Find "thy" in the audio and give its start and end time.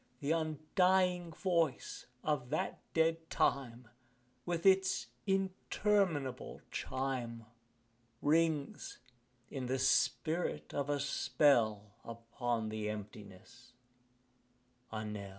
12.69-12.85